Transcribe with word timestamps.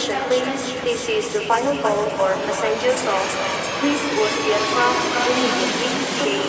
Attention 0.00 0.22
please, 0.28 0.80
this 0.82 1.08
is 1.10 1.32
the 1.34 1.40
final 1.40 1.76
call 1.82 1.92
for 2.16 2.32
passengers 2.48 3.04
of. 3.04 3.20
Please 3.80 4.00
board 4.16 4.32
the 4.40 4.56
aircraft 4.56 5.02
immediately. 5.28 6.40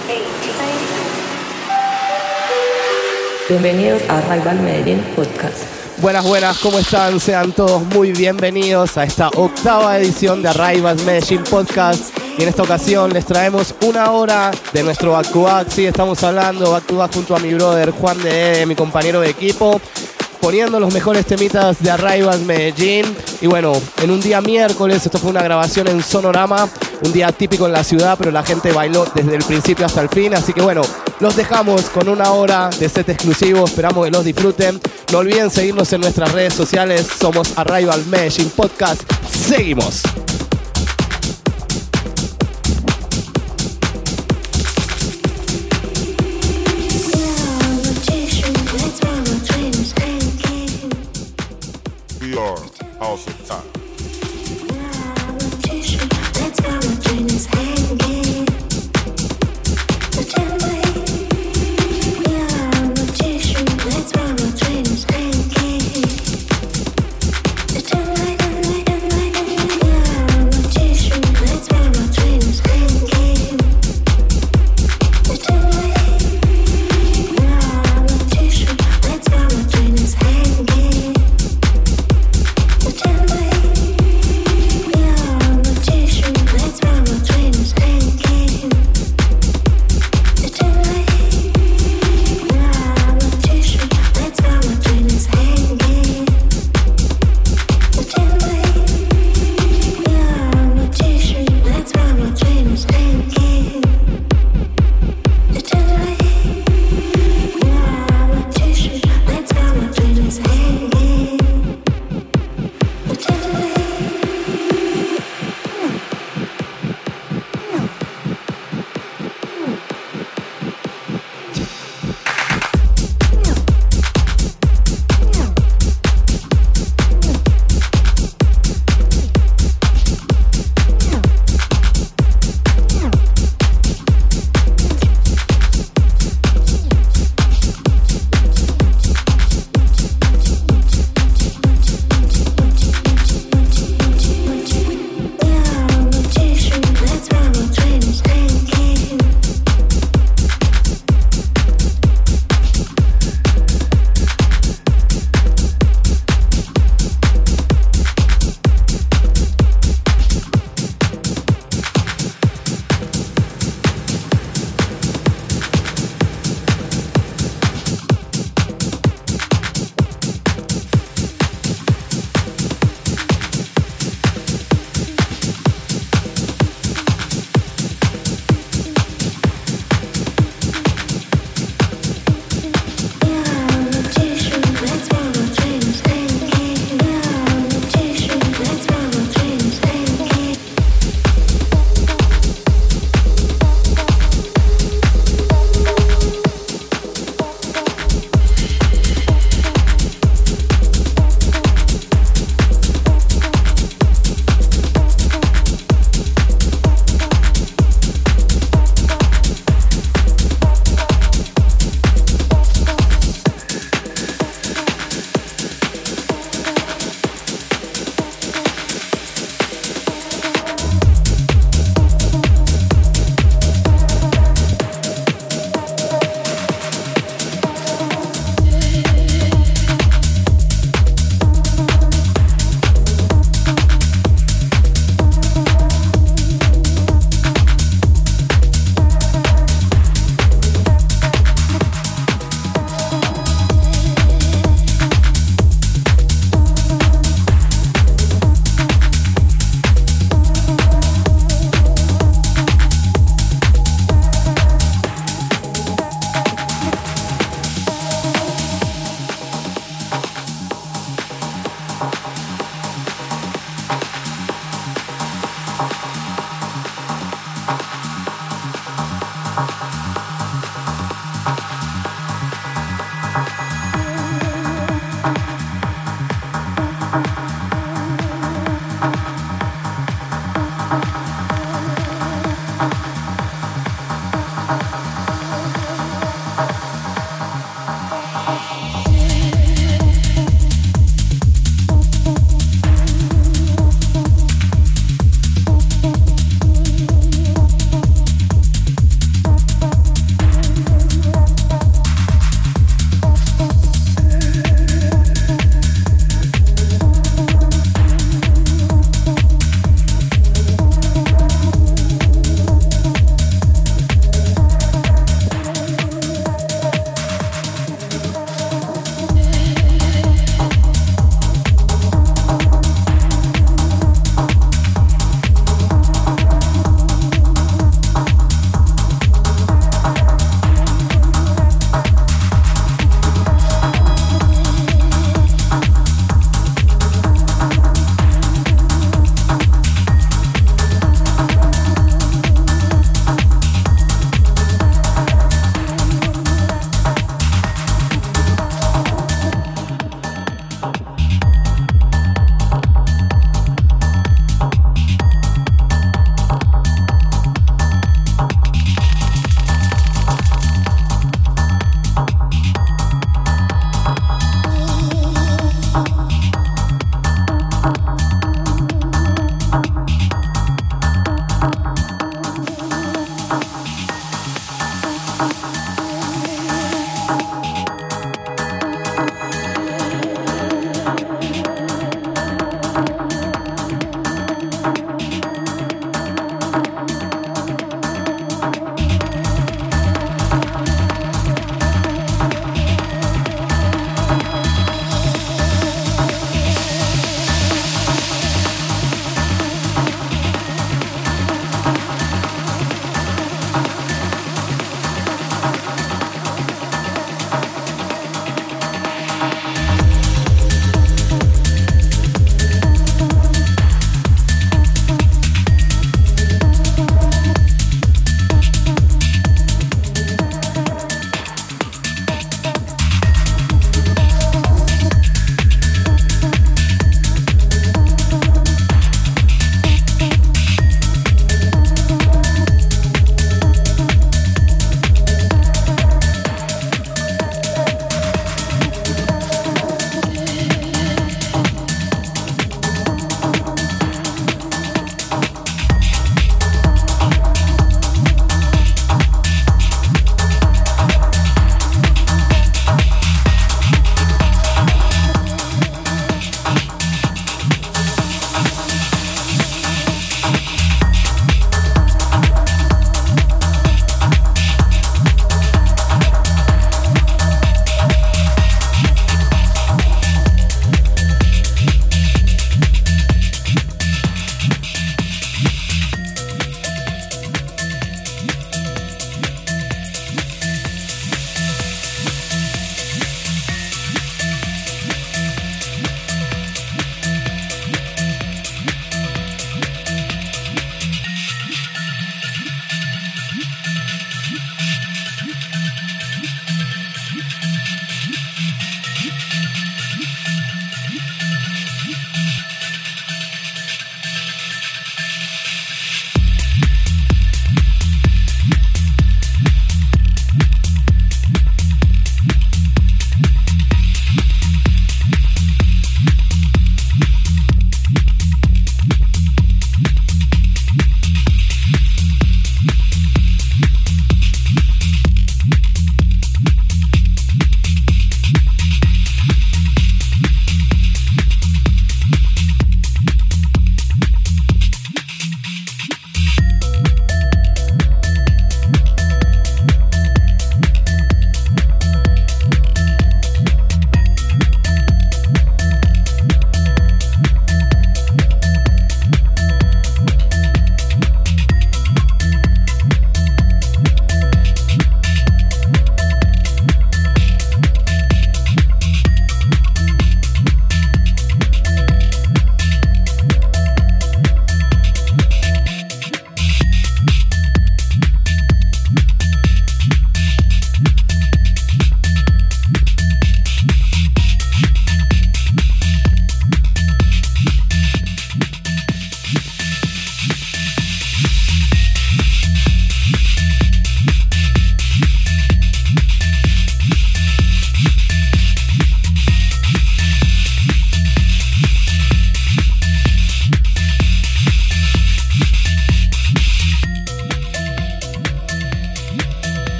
Bienvenidos 3.49 4.01
a 4.07 4.21
Rival 4.21 4.59
Medellín 4.61 5.03
Podcast. 5.17 5.65
Buenas, 5.97 6.25
buenas, 6.25 6.59
¿cómo 6.59 6.79
están? 6.79 7.19
Sean 7.19 7.51
todos 7.51 7.83
muy 7.87 8.13
bienvenidos 8.13 8.97
a 8.97 9.03
esta 9.03 9.27
octava 9.27 9.97
edición 9.99 10.41
de 10.41 10.47
Arrivas 10.47 11.03
Medellín 11.03 11.43
Podcast. 11.43 12.17
Y 12.37 12.43
en 12.43 12.47
esta 12.47 12.63
ocasión 12.63 13.11
les 13.11 13.25
traemos 13.25 13.75
una 13.81 14.11
hora 14.11 14.51
de 14.71 14.81
nuestro 14.81 15.11
back 15.11 15.29
to 15.29 15.41
back. 15.41 15.67
Sí, 15.69 15.85
estamos 15.85 16.23
hablando 16.23 16.71
back 16.71 16.85
to 16.85 16.95
back 16.95 17.13
junto 17.13 17.35
a 17.35 17.39
mi 17.39 17.53
brother 17.53 17.91
Juan 17.91 18.23
de 18.23 18.65
mi 18.65 18.75
compañero 18.75 19.19
de 19.19 19.31
equipo 19.31 19.81
poniendo 20.41 20.79
los 20.79 20.93
mejores 20.93 21.25
temitas 21.25 21.81
de 21.81 21.91
Arrivas 21.91 22.39
Medellín. 22.39 23.05
Y 23.39 23.47
bueno, 23.47 23.73
en 24.01 24.11
un 24.11 24.19
día 24.19 24.41
miércoles, 24.41 25.05
esto 25.05 25.19
fue 25.19 25.29
una 25.29 25.43
grabación 25.43 25.87
en 25.87 26.03
Sonorama, 26.03 26.67
un 27.05 27.13
día 27.13 27.31
típico 27.31 27.67
en 27.67 27.73
la 27.73 27.83
ciudad, 27.83 28.17
pero 28.17 28.31
la 28.31 28.43
gente 28.43 28.71
bailó 28.71 29.05
desde 29.13 29.35
el 29.35 29.43
principio 29.43 29.85
hasta 29.85 30.01
el 30.01 30.09
fin. 30.09 30.33
Así 30.33 30.51
que 30.51 30.61
bueno, 30.61 30.81
los 31.19 31.35
dejamos 31.35 31.83
con 31.89 32.09
una 32.09 32.31
hora 32.31 32.69
de 32.79 32.89
set 32.89 33.07
exclusivo, 33.09 33.65
esperamos 33.65 34.05
que 34.05 34.11
los 34.11 34.25
disfruten. 34.25 34.81
No 35.11 35.19
olviden 35.19 35.49
seguirnos 35.49 35.93
en 35.93 36.01
nuestras 36.01 36.31
redes 36.31 36.53
sociales, 36.53 37.07
somos 37.19 37.57
Arrival 37.57 38.03
Medellín 38.07 38.49
Podcast. 38.49 39.03
Seguimos. 39.29 40.01
Awesome 53.01 53.33
time. 53.47 53.70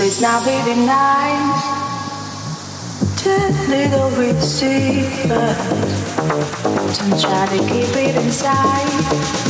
it's 0.00 0.20
not 0.20 0.44
really 0.44 0.74
nice. 0.84 1.62
Two 3.22 3.30
little 3.68 4.10
receivers. 4.10 5.26
Don't 6.98 7.20
try 7.20 7.46
to 7.46 7.58
keep 7.68 7.96
it 7.96 8.16
inside. 8.16 9.45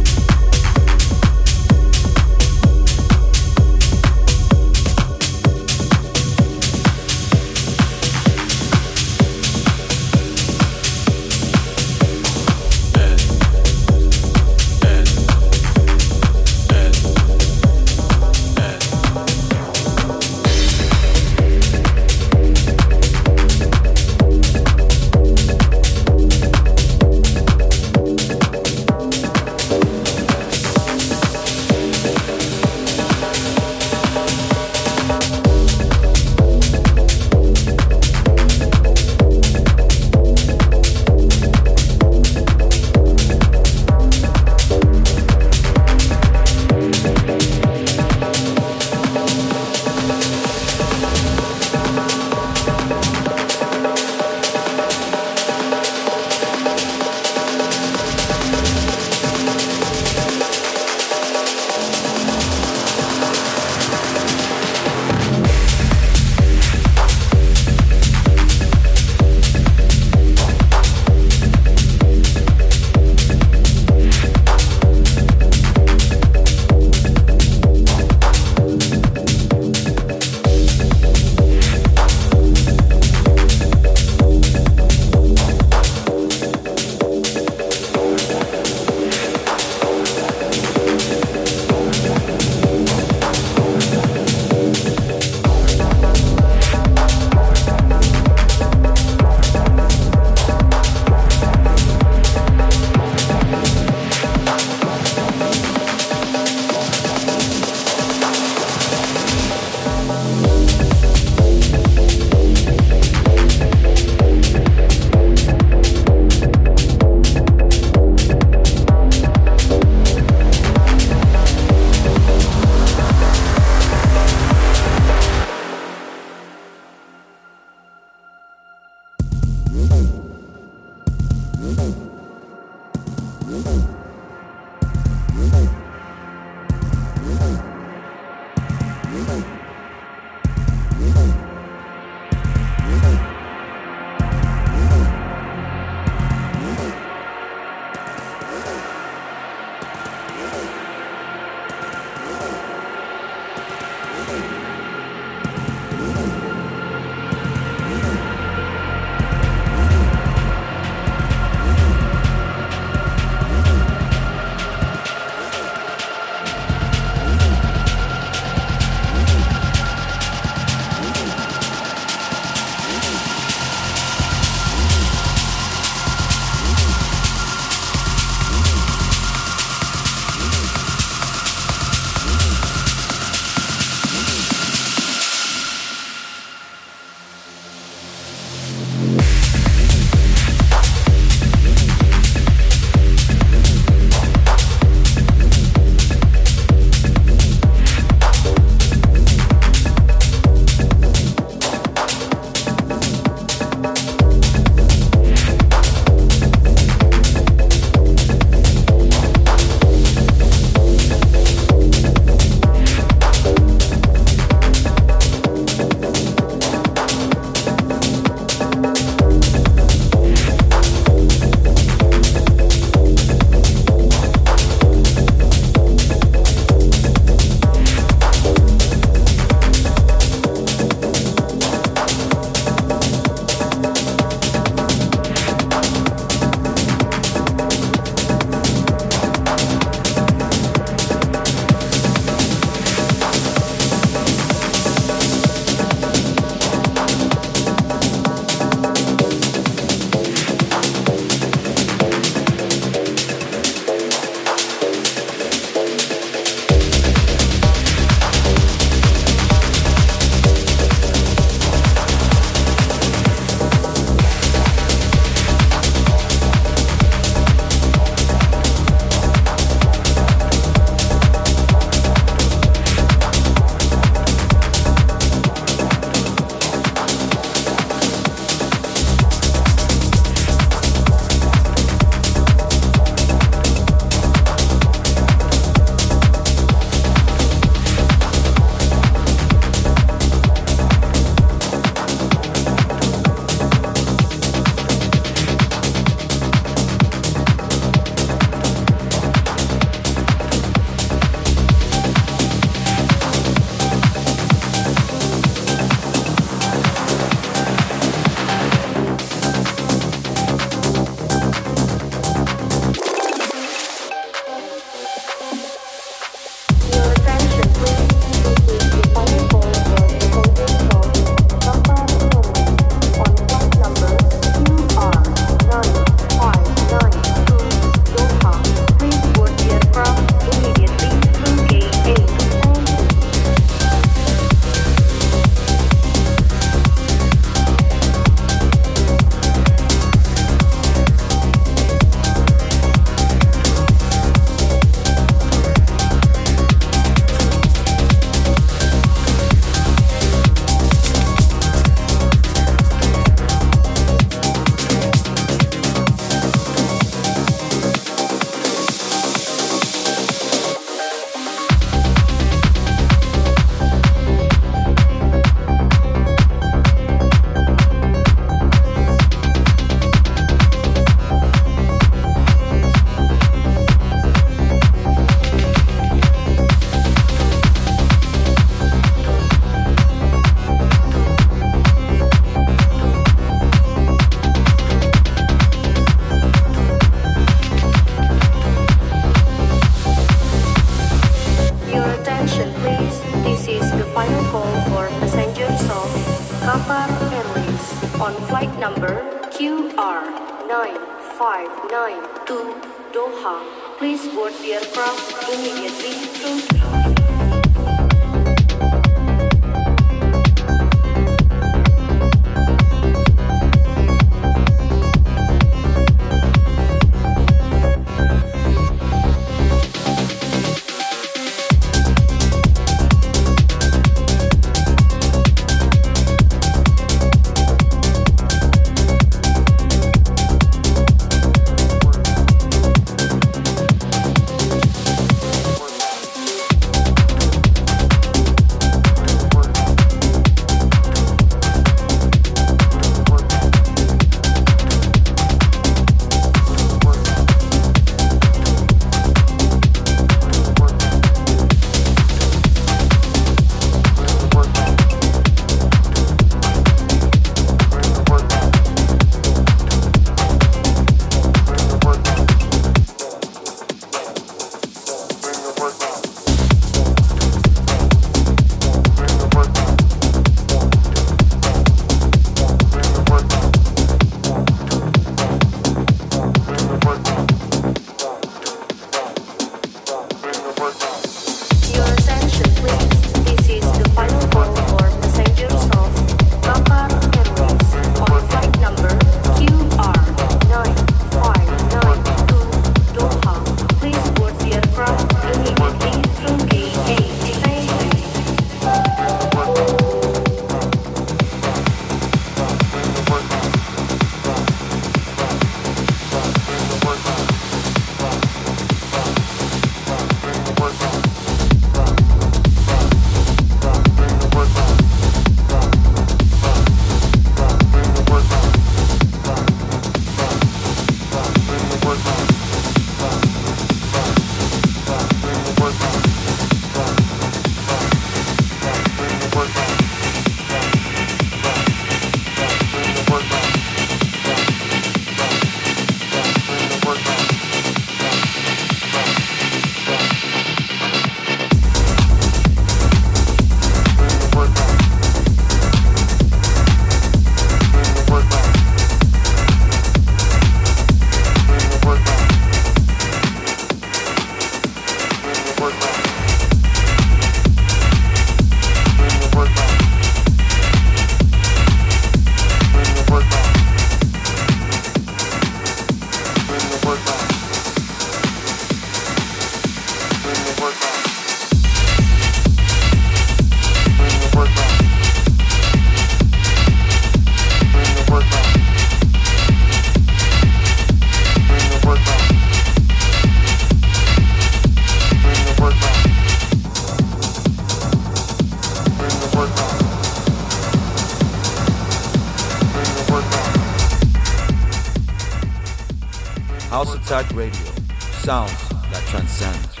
Radio. 597.49 597.91
Sounds 598.19 598.89
that 598.89 599.23
transcend. 599.27 600.00